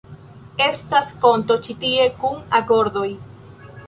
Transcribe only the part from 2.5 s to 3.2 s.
agordoj